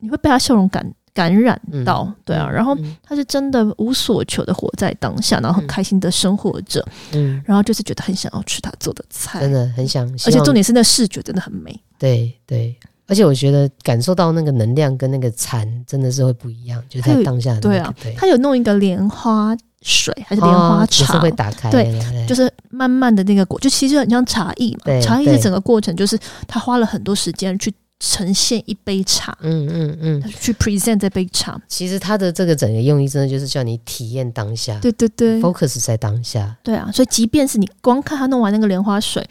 [0.00, 12.76] 你会被他笑容感感染到，对啊，然后他是真的无所求的活在当下，然后很开心的生活着，嗯，然后就是觉得很想要吃他做的菜，真的很想，而且重点是那视觉真的很美，对对。
[13.08, 17.58] 而且我觉得感受到那个能量跟那个禅真的是会不一样，就在当下。
[17.58, 21.16] 对啊，他有弄一个莲花水还是莲花茶？
[21.16, 25.00] 哦、会打开，对，就是慢慢的那个过，就其实很像茶艺嘛。
[25.00, 31.58] 茶艺的整个过程就是他花了很多时间去呈现一杯茶，嗯嗯嗯，去 present 这杯茶。
[31.66, 36.54] 其实他的这个整个用意真的就是叫你体验当下，对对对，focus 在当下。
[36.62, 39.26] 对啊，所以即便是你光看他弄完那个莲花水。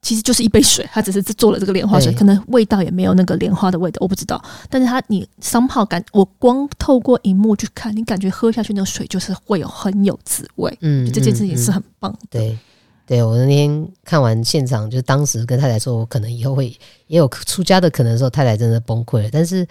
[0.00, 4.40] 其实就是一杯水，他只是做了这个莲花水，可能味道也没有那个莲花的味道，我不知道。
[4.70, 10.78] 但是他你 somehow 感，我光透过荧幕去看，你感觉喝下去那个水就是会有很有滋味。
[10.82, 12.18] 嗯，这件事情是很棒的。
[12.30, 12.58] 对，
[13.06, 16.68] 对我那天看完现场，就当时跟太太说，我可能以后会
[17.08, 19.28] 也有出家的可能的时候，太太真的崩溃了。
[19.32, 19.66] 但是，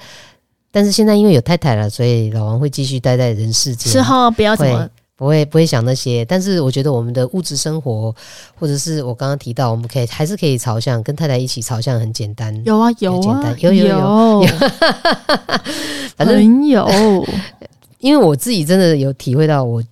[0.72, 3.94] 但是现在因为有太太了，所以老王会继续待在人世间。
[3.94, 4.90] 是哈，不要怎么。
[5.18, 8.16] 不会不会想那些，但是我觉得我们的物质生活，
[8.54, 12.56] 或者是我刚刚提到，我们可以还是可以朝向跟太太一起朝向很简单。
[12.64, 14.46] 有啊有啊有有有，
[16.16, 16.88] 反正有，
[17.98, 19.84] 因为我自己真的有体会到，我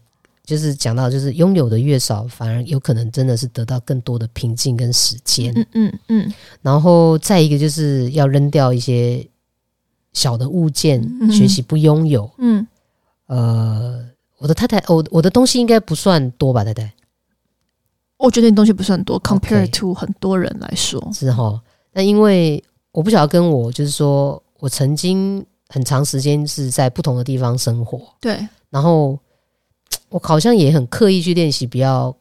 [0.45, 5.51] 就是讲到，就是拥有的越少，反而有可能真的是得到更多的平静跟时间。
[5.55, 6.33] 嗯嗯嗯。
[6.61, 9.27] 然后再一个就是要扔掉一些
[10.13, 12.29] 小的物件，嗯、学习不拥有。
[12.37, 12.67] 嗯。
[13.25, 14.05] 呃。
[14.45, 16.93] 我的太太，我我的东西应该不算多吧，太太？
[18.17, 21.59] 我觉得你东西不算多，compare to 很多人来说是哈。
[21.93, 28.47] 那因为我不晓得跟我，就是说我曾经很长时间是在不同的地方生活，对。
[28.69, 29.17] 然后
[30.09, 32.15] 我好像也很刻意去练习，不要，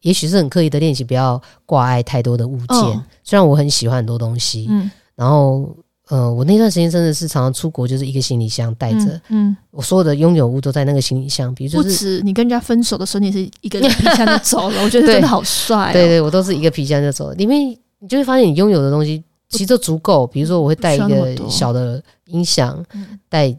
[0.00, 2.76] 也许是很刻意的练习，不要挂碍太多的物件。
[2.76, 5.72] 哦、虽然我很喜欢很多东西，嗯，然后。
[6.08, 11.54] 呃，我那段时间真的是常常出国，就是一个行李箱带着，嗯，我所有的拥有物都在那个行李箱。
[11.54, 15.92] 比如说，不止你跟人家分手的时候，你是一个皮箱就走了， 我觉得真的好帅。
[15.94, 17.34] 对对，我都是一个皮箱就走了。
[17.36, 20.26] 里面你就会发现，你拥有的东西其实都足够。
[20.26, 22.84] 比如说，我会带一个小的音响，
[23.30, 23.56] 带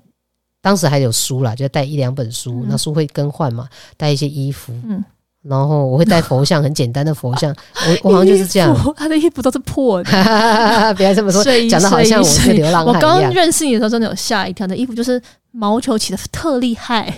[0.62, 5.04] 当时还有书啦，就带一两本书，那书会更换嘛，带一些衣服，嗯。
[5.48, 7.56] 然后我会带佛像，很简单的佛像。
[8.04, 10.10] 我我好像就是这样， 他的衣服都是破的，
[10.98, 12.96] 不要这么说，讲的好像我是流浪汉。
[12.96, 17.14] 我刚认识你的时候，真的有吓一跳，那衣服就是毛球起的特厉害，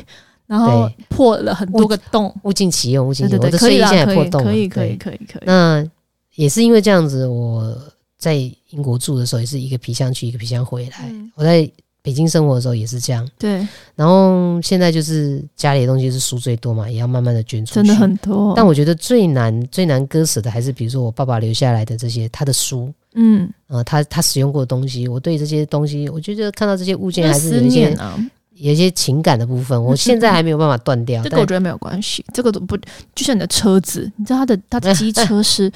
[0.46, 3.44] 然后破了很多个洞，物尽其用，物尽其用。
[3.44, 5.44] 我的睡衣现在破洞了，可以可以可以可以。
[5.46, 5.86] 那
[6.36, 7.76] 也是因为这样子，我
[8.18, 8.34] 在
[8.70, 11.12] 英国住的时候，也是一个皮箱去，一个皮箱回来。
[11.36, 11.70] 我在。
[12.08, 13.68] 北京生活的时候也是这样，对。
[13.98, 18.54] 然后现在就是家里的东西是书最多嘛，也要慢慢的捐出去，真的很多。
[18.56, 28.18] 但我觉得最难最难割舍的还是，比如说我爸爸留下来的这些他的书，嗯，呃，他他使用过的东西，我对这些东西，我觉得看到这些物件还是有一些啊，
[28.54, 31.22] 有一些情感的部分， 我现在还没有办法断掉。
[31.24, 32.78] 这个我觉得没有关系，这个都不
[33.14, 35.70] 就像你的车子，你知道他的他的机车是。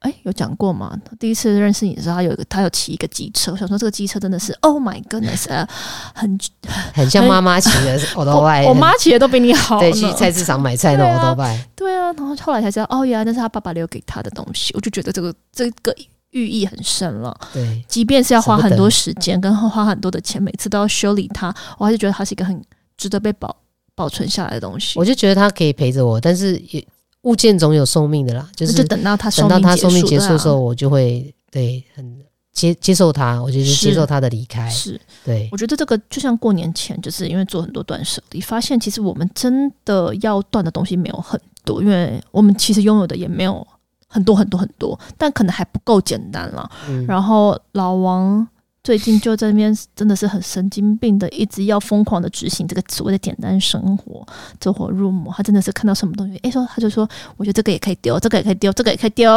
[0.00, 0.96] 哎，有讲过吗？
[1.18, 3.52] 第一次认识你的时候，他有一个，他有骑一个机车。
[3.52, 5.68] 我想说，这个机车真的是，Oh my goodness，啊，
[6.14, 6.38] 很
[6.94, 8.64] 很像妈妈骑的欧兜拜。
[8.64, 9.78] 我妈骑的都比你好。
[9.78, 11.68] 对，去菜市场买菜那欧兜拜。
[11.76, 14.72] 对啊，然后后来才知道，哦，原来那是他爸爸留给他的东西。
[14.74, 15.94] 我就觉得这个这个
[16.30, 17.38] 寓意很深了。
[17.52, 22.58] 对，即便是要花很多时间跟花很多的钱，每次都要修理它，我还是觉得它是一个很
[22.96, 23.54] 值得被保
[23.94, 24.98] 保存下来的东西。
[24.98, 26.82] 我就觉得它可以陪着我，但是也。
[27.22, 32.16] 物件总有寿命的啦，就是就等到它等到它寿命结束的时候，我就会对很
[32.52, 34.68] 接接受它，我就接受它的离开。
[34.70, 43.66] 是，对，我觉得这个就像过年前，就是因为做很多断舍离，发现其实我们真的要断的东西没有很多，因为我们其实拥有的也没有
[44.06, 46.70] 很多很多很多，但可能还不够简单了。
[46.88, 48.46] 嗯，然后老王。
[48.90, 54.26] 最近就在那边真的是很神经病的，一直要疯狂的执行这个所谓的简单生活，
[54.58, 55.32] 走火入魔。
[55.32, 59.30] 他真的是看到什么东西，哎、欸，说他就说，我觉得这个也可以丢，这个也可以丢，这个也可以丢。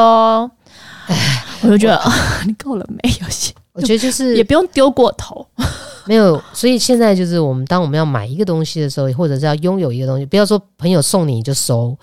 [1.06, 2.02] 哎，我就觉得
[2.48, 3.28] 你够了没有？
[3.74, 5.48] 我觉得就是也不用丢过头，
[6.08, 6.42] 没有。
[6.52, 11.96] 所以现在就是我们当我们要买一个东西的时候，或者是要拥有一个东西，不要说朋友送你就收，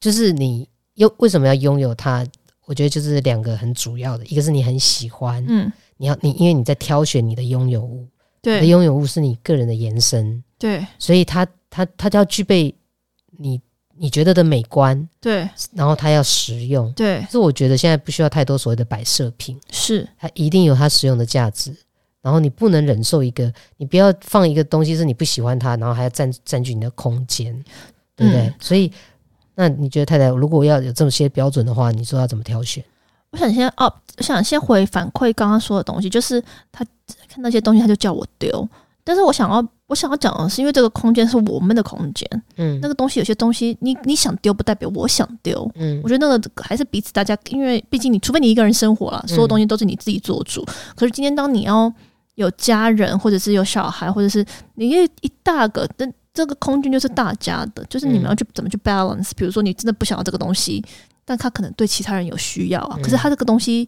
[0.00, 2.26] 就是你拥为什么要拥有它？
[2.66, 5.70] 我觉得就是两个很主要的，一个是你很喜欢，嗯。
[5.96, 8.06] 你要你，因为你在挑选你的拥有物，
[8.42, 12.74] 对，你的拥有物是你个人的延伸，对，所以它它它就要具备
[13.38, 13.60] 你
[13.96, 17.20] 你觉得的美观，对，然后它要实用，对。
[17.22, 21.74] 可是我觉得现在不需要太多所谓的摆设品，是它一定有它实用的价值。
[22.20, 27.52] 然后你不能忍受一个，你不要放一个东西是你不喜欢它，然后还要占占据你的空间，
[28.16, 28.46] 对不对？
[28.46, 28.90] 嗯、所以，
[29.54, 32.82] 那你觉得太太，如果要有这么些标准的话，你说要怎么挑选？
[33.34, 36.84] 我想先哦，我想先回反馈刚刚说的东西，就是他
[37.28, 38.66] 看那些东西，他就叫我丢。
[39.02, 50.62] 但是我想要，我想要讲的是，因为这个空间是我们的空间，嗯，那个东西有些东西你你想丢，不代表我想丢，嗯，我觉得那个还是彼此大家，因为毕竟你除非你一个人生活了，所有东西都是你自己做主。
[50.68, 51.92] 嗯，可是今天当你要
[52.36, 59.30] 有家人，或者是有小孩，或者是你一一大个，但这个空间就是大家的，就是你们要去怎么去 balance。
[59.36, 60.84] 比如说，你真的不想要这个东西，
[61.24, 62.98] 但他可能对其他人有需要啊。
[63.00, 63.86] 可是他这个东西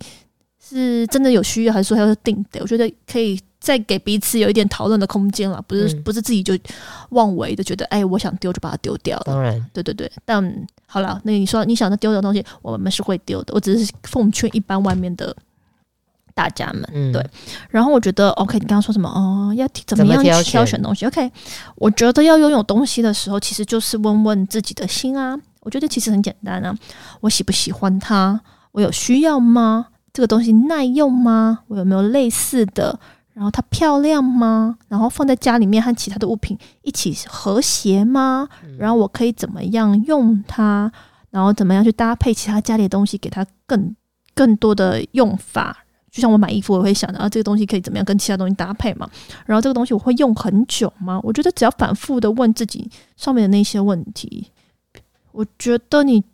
[0.65, 2.61] 是真的有需要，还是说他是定的？
[2.61, 6.57] 我觉得可以再给彼此有一点讨论的空间了，不是不是自己就
[7.11, 9.25] 妄为的觉得，哎，我想丢就把它丢掉了。
[9.27, 10.09] 当然，对对对。
[10.25, 13.53] 但好了，那你说你想丢的东西，我们是会丢的。
[13.55, 15.37] 我只是奉劝一般外面的。
[16.37, 17.27] 大家们，嗯、对，
[17.71, 19.09] 然后我觉得，OK，你刚刚说什么？
[19.09, 21.33] 哦，要怎么样去挑选东西？OK，
[21.77, 25.35] 我觉得要拥有东西的时候，其实就是问问自己的心啊。
[25.61, 26.77] 我觉得其实很简单啊，
[27.23, 28.39] 我喜不喜欢它？
[28.73, 29.87] 我有需要吗？
[30.13, 31.61] 这个东西耐用吗？
[31.69, 33.01] 我有没有类似的？
[33.33, 34.77] 然后它漂亮吗？
[34.89, 38.47] 然后放在家里面和其他的物品一起和谐吗？
[38.79, 40.93] 然后我可以怎么样用它？
[41.31, 43.97] 然后怎么样去搭配其他家里的东西，给它更
[44.35, 45.85] 更多的用法？
[46.17, 49.07] 就像我买衣服，我会想到啊，这个东西可以怎么样跟其他东西搭配嘛？
[49.45, 51.21] 然后这个东西我会用很久吗？
[51.23, 54.51] 我觉得只要反复的问自己上面的那些问题，
[55.31, 56.25] 我觉得你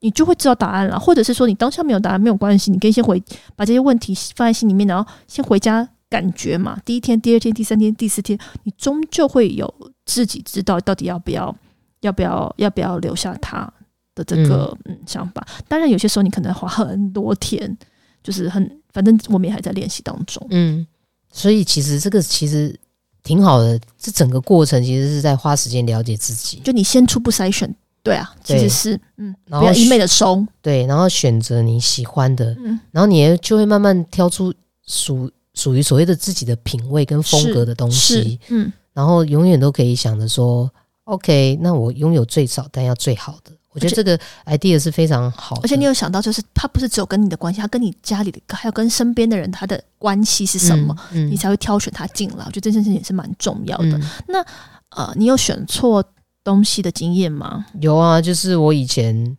[0.00, 1.00] 你就会知道答案了。
[1.00, 3.18] 或者是说你当下没有答案没有关系，你可以先回
[3.56, 6.78] 把这些问题放在心里面，然后先回家感觉嘛。
[6.84, 9.72] 第一天、第二天、第三天、第四天，你终究会有
[10.04, 11.56] 自己知道到底要不要、
[12.02, 13.72] 要不要、要不要留下它
[14.14, 15.46] 的这个嗯想法。
[15.66, 17.74] 当然有些时候你可能花很多天，
[18.22, 18.70] 就是很。
[18.98, 20.84] 反正我们也还在练习当中，嗯，
[21.30, 22.76] 所以其实这个其实
[23.22, 23.78] 挺好的。
[23.96, 26.60] 这整个过程其实是在花时间了解自己。
[26.64, 34.52] 就你先初步筛选，对啊，其实是嗯，然后不要一昧的收，对，然后选择你喜欢的，嗯，然后你也就会慢慢挑出
[34.84, 40.68] 属属于所谓的自己的品味跟风格的东西，嗯，然后永远都可以想着说
[41.04, 43.52] ，OK，那我拥有最少但要最好的。
[43.78, 52.44] 我觉得这个 idea 是非常好，而且你有想到，就是他不是只有跟你的关系，他跟你家里的，还有跟身边的人，他的关系是什么，嗯嗯、你才会挑选他进来。
[52.46, 53.98] 我觉得这件事情也是蛮重要的。
[53.98, 54.44] 嗯、那
[54.90, 56.04] 呃，你有选错
[56.42, 57.66] 东西的经验吗？
[57.80, 59.36] 有啊，就是我以前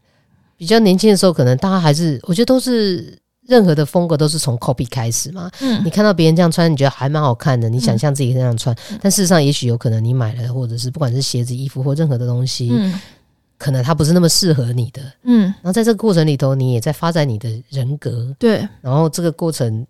[0.56, 5.49] 比较年轻的时候，可能大家还是我觉得都是任何的风格都是从 copy 开始嘛。
[5.62, 12.99] 嗯，你看到别人这样穿，你觉得还蛮好看的，你想象自己这样穿，嗯、但事实上，也许有可能你买了，或者是不管是鞋子、衣服或任何的东西，嗯。
[13.60, 19.86] 可能他不是那么适合你的，嗯，然后在这个过程里头，你也在发展你的人格，对，然后这个过程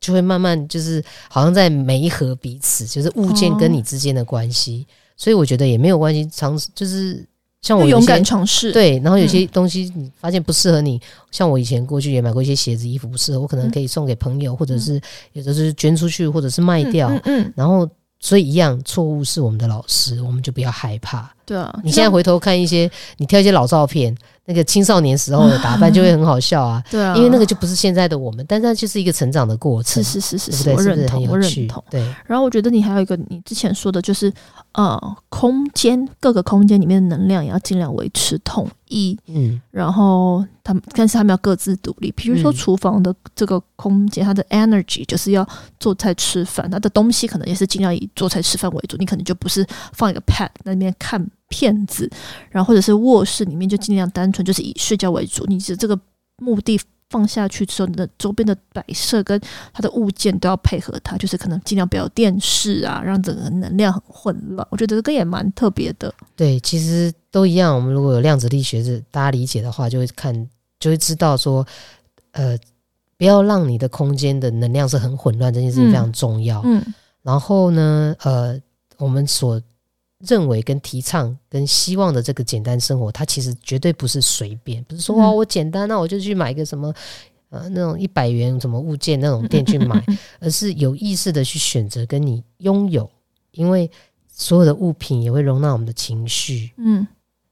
[0.00, 7.26] 就会慢慢就是好像在媒合彼此，就是物件跟你之间的关系，哦、所以我觉得也没有关系，尝试就是
[7.60, 11.00] 像我勇敢尝试，对，然后有些东西你发现不适合你，嗯、
[11.32, 15.00] 像我以前过去也买过一些鞋子、衣服不适合，我可能可以送给朋友，嗯、或者是
[15.32, 17.52] 有的是捐出去，或者是卖掉，嗯。
[17.56, 17.88] 然后
[18.20, 21.30] 所以一样错误是我们的老师，我们就不要害怕。
[21.46, 26.82] 对啊，你现在回头看一些，你挑一些老照片，那个青少年时候的 打扮就会很好笑啊。
[26.90, 30.04] 对啊，因为那个就不是现在的我们，但是它就是一个成长的过程。
[30.04, 30.76] 是是是是，对对？
[30.76, 31.82] 我认同，我认同。
[31.88, 32.00] 对。
[32.26, 34.30] 然后我觉得你还有一个，你之前说的就是，
[34.72, 39.16] 呃，空间各个空间里面的能量也要尽量维持统一。
[39.26, 39.60] 嗯。
[39.70, 42.10] 然后他们，但是他们要各自独立。
[42.12, 45.48] 比如说厨房的这个空间，它的 energy 就是要
[45.78, 48.96] 做菜吃饭，它的东西可能也是尽量以做菜吃饭为主。
[48.96, 51.24] 你可能就不是放一个 pad 在那边看。
[51.50, 52.06] 片子，
[52.50, 55.46] 然后或者是卧室里面就尽量单纯，就是以睡觉为主。
[55.46, 55.98] 你的这个
[56.36, 56.78] 目的
[57.10, 59.40] 放下去之后，你的周边的摆设跟
[59.72, 64.66] 它的物件都要配合它，就是可能尽量不要电视啊，让整个能量很混乱。
[64.70, 66.12] 我觉得这个也蛮特别的。
[66.36, 67.74] 对，其实都一样。
[67.74, 71.66] 我们如果有量子力学是大家理解的话，就会看就会知道说，
[72.32, 72.58] 呃，
[73.16, 76.60] 不要让你的空间的能量是很混乱，这件事情非常重要。
[76.64, 78.60] 嗯，嗯然后呢，呃，
[78.98, 79.60] 我们所
[80.26, 86.92] 认为跟提倡跟希望的这个简单生活，它其实绝对不是随便，不是说哦，我简单，那我就去买个什么
[87.50, 90.04] 呃那种一百元什么物件那种店去买，
[90.40, 93.08] 而是有意识的去选择跟你拥有，
[93.52, 93.88] 因为
[94.28, 97.06] 所有的物品也会容纳我们的情绪，嗯。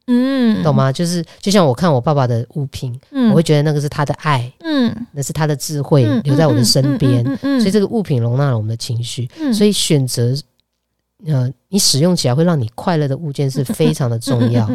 [0.08, 0.92] 嗯，懂吗？
[0.92, 10.32] 就是就像我看我爸爸的物品，嗯，我会觉得那个是他的爱，嗯，那是他的智慧留在我的身边，所以这个物品容纳了我们的情绪，所以选择。
[11.26, 14.70] 呃，你使用起来会让你快乐的物件是非常的重要。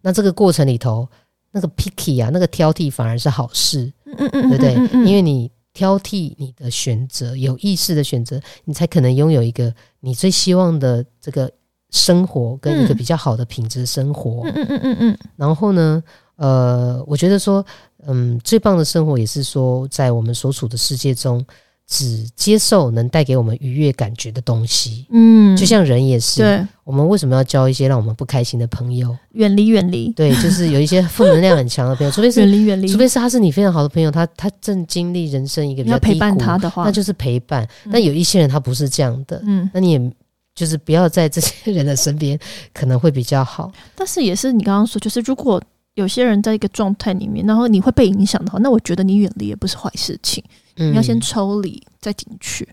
[0.00, 1.08] 那这个过程里头，
[1.50, 4.74] 那个 picky 啊，那个挑剔反而是好事，对不对？
[5.06, 11.50] 因为你挑剔你的选择，有意识的选择，你才可能拥有一个你最希望的这个
[11.90, 14.42] 生活跟一个比较好的品质生活。
[14.44, 15.18] 嗯嗯嗯嗯。
[15.36, 16.02] 然后呢，
[16.36, 17.64] 呃，我觉得说，
[18.06, 21.44] 嗯，最棒的生活也是说，在我们所处的世界中。
[21.86, 29.14] 只接受能带给我们愉悦感觉的东西，嗯，就像人也是，对，我们为什么要交一些让我们不开心的朋友？
[29.32, 37.68] 远离，远离，对，就是有一些负能量很强的朋友，除非是 远离，远离，除非是他是你非常好的朋友，他他正经历人生一个比较低谷，要陪伴他的话，那就是陪伴。
[37.92, 40.12] 但有一些人他不是这样的，嗯，那你也
[40.54, 42.38] 就是不要在这些人的身边，
[42.72, 43.70] 可能会比较好。
[43.94, 45.62] 但是也是你刚刚说，就是如果
[45.94, 50.42] 有些人在一个状态里面，然后你会被影响的话，那我觉得你远离也不是坏事情。
[50.76, 52.68] 嗯、你要先抽离再进去。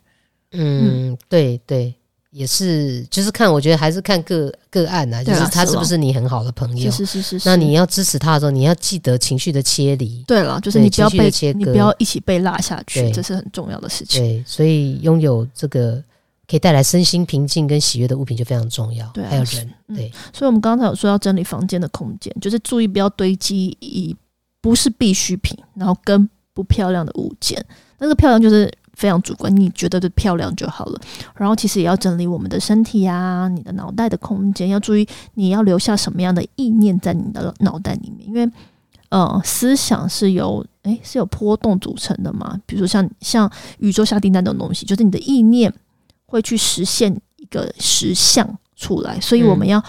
[0.51, 1.93] 嗯，对对。
[2.31, 7.49] 也是，就是看，我觉得还是看个个案呐、啊，就是他是不是你很好的朋友，是是是是。
[7.49, 10.23] 那你要支持他的时候，你要记得情绪的切离。
[10.25, 14.21] 对了，就是你不要被切割，你不要一起被拉下去，这是很重要的事情。
[14.21, 16.01] 对，所以拥有这个
[16.47, 19.05] 可以带来身心平静跟喜悦的物品就非常重要。
[19.09, 20.05] 对、啊，还有人，对。
[20.05, 24.15] 嗯、所以我们刚才有说要整理房间的空间，就是注意不要堆积以
[24.61, 27.61] 不是必需品，然后跟不漂亮的物件。
[28.01, 28.69] 那个漂亮就是。
[28.93, 31.01] 非常主观，你觉得的漂亮就好了。
[31.35, 38.47] 然后其实也要整理我们的身体啊，你的脑袋的空间，要注意你要留下什么样的意念在你的脑袋里面，因为
[39.09, 42.59] 呃，思想是由诶是有波动组成的嘛。
[42.67, 45.73] 比如说像像宇宙下订单这种东西，就是你的意念
[46.27, 49.83] 会去实现一个实像出来，所以我们要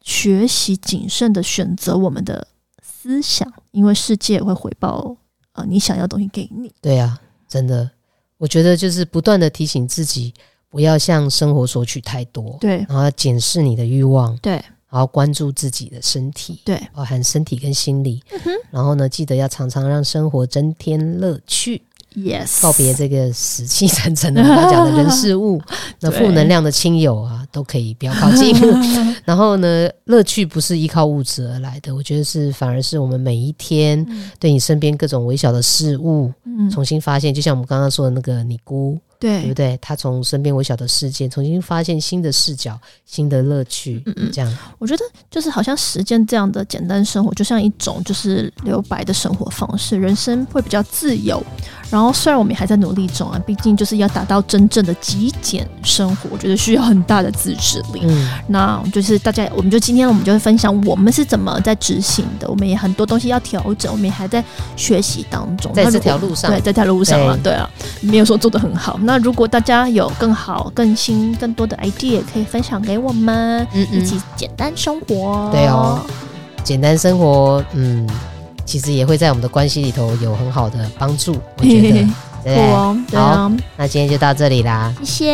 [0.00, 2.46] 学习谨慎的选择我们的
[2.82, 5.14] 思想，因为世界会回报
[5.52, 6.72] 呃你想要的东西给你。
[6.80, 7.20] 对呀、啊，
[7.50, 7.90] 真的。
[8.38, 10.32] 我觉得就是不断的提醒自己，
[10.70, 14.52] 不要向生活索取太多，对，然后要检视你的欲望，对，
[14.88, 18.40] 然后关注自己的身体，对，包含身体跟心理，嗯，
[18.70, 21.82] 然后呢，记得要常常让生活增添乐趣。
[22.16, 25.62] Yes，告别这个死气沉沉的他讲的人事物，
[26.00, 28.54] 那负能量的亲友啊，都可以不要靠近。
[29.24, 34.04] 然后呢，乐趣不是依靠物质而来的，我觉得是反而是我们每一天
[34.38, 36.32] 对你身边各种微小的事物，
[36.72, 37.32] 重新发现。
[37.32, 38.98] 就像我们刚刚说的那个你姑。
[39.20, 39.78] 对，对不对？
[39.82, 44.02] 他从身边微小的事件，重新发现新的视角、新的乐趣。
[44.06, 51.44] 嗯嗯，这样我觉得就是好像时间这样的简单生活，就像一种就是留白的生活方式，人生会比较自由。
[51.90, 58.00] 然后虽然我们还在努力中啊，毕竟就是要达到真正的极简生活，我觉得需要很大的自制力。
[58.04, 62.48] 嗯，那就是大家，我们就今天我们就会分享我们是怎么在执行的。
[62.48, 64.42] 我们也很多东西要调整，我们也还在
[64.76, 67.68] 学习当中，在这条路上，对，在这条路上啊，对，对啊，
[68.00, 68.98] 没有说做的很好。
[69.02, 75.48] 那如果大家有更好、更新、更多的 idea，可以分享给我们，嗯嗯，一起简单生活。
[75.50, 76.00] 对哦，
[76.62, 78.06] 简单生活，嗯，
[78.70, 81.36] 其实也会在我们的关系里头有很好的帮助。
[81.58, 82.06] 我觉得，
[82.44, 85.32] 对，哦、对啊，好，那今天就到这里啦，谢谢。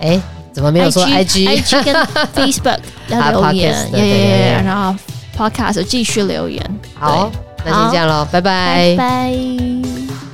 [0.00, 1.94] 哎，怎么没有说 IG、IG 跟
[2.32, 3.74] Facebook 要留言？
[3.94, 4.94] 耶耶，然后
[5.36, 6.64] Podcast 继续留言。
[6.94, 7.28] 好，
[7.64, 10.29] 那先这样喽，拜拜，拜拜。